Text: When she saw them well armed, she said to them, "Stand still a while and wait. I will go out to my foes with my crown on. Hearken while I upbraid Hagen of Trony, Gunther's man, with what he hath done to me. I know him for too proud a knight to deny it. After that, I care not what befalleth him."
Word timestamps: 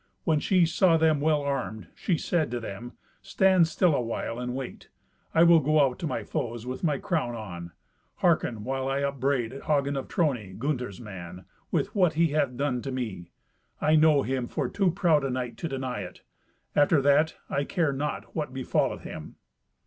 When 0.23 0.39
she 0.39 0.65
saw 0.65 0.97
them 0.97 1.21
well 1.21 1.43
armed, 1.43 1.85
she 1.93 2.17
said 2.17 2.49
to 2.49 2.59
them, 2.59 2.93
"Stand 3.21 3.67
still 3.67 3.93
a 3.93 4.01
while 4.01 4.39
and 4.39 4.55
wait. 4.55 4.89
I 5.31 5.43
will 5.43 5.59
go 5.59 5.79
out 5.79 5.99
to 5.99 6.07
my 6.07 6.23
foes 6.23 6.65
with 6.65 6.83
my 6.83 6.97
crown 6.97 7.35
on. 7.35 7.71
Hearken 8.15 8.63
while 8.63 8.87
I 8.87 9.01
upbraid 9.03 9.51
Hagen 9.67 9.95
of 9.95 10.07
Trony, 10.07 10.57
Gunther's 10.57 10.99
man, 10.99 11.45
with 11.69 11.93
what 11.93 12.13
he 12.13 12.29
hath 12.29 12.57
done 12.57 12.81
to 12.81 12.91
me. 12.91 13.29
I 13.79 13.95
know 13.95 14.23
him 14.23 14.47
for 14.47 14.67
too 14.67 14.89
proud 14.89 15.23
a 15.23 15.29
knight 15.29 15.55
to 15.57 15.67
deny 15.69 15.99
it. 16.01 16.23
After 16.75 16.99
that, 17.03 17.35
I 17.47 17.63
care 17.63 17.93
not 17.93 18.35
what 18.35 18.55
befalleth 18.55 19.03
him." 19.03 19.35